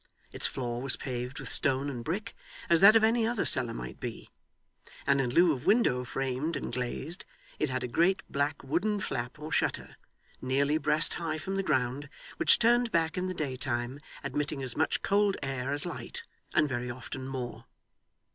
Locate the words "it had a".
7.59-7.87